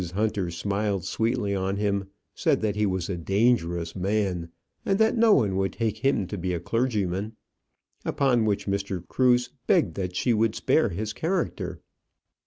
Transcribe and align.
Hunter 0.15 0.49
smiled 0.49 1.05
sweetly 1.05 1.53
on 1.53 1.75
him, 1.77 2.05
said 2.33 2.61
that 2.61 2.75
he 2.75 2.87
was 2.87 3.07
a 3.07 3.17
dangerous 3.17 3.95
man, 3.95 4.49
and 4.83 4.97
that 4.97 5.15
no 5.15 5.31
one 5.31 5.55
would 5.57 5.73
take 5.73 5.97
him 5.99 6.25
to 6.25 6.39
be 6.39 6.55
a 6.55 6.59
clergyman; 6.59 7.35
upon 8.03 8.43
which 8.45 8.65
Mr. 8.65 9.07
Cruse 9.07 9.51
begged 9.67 9.93
that 9.97 10.15
she 10.15 10.33
would 10.33 10.55
spare 10.55 10.89
his 10.89 11.13
character. 11.13 11.81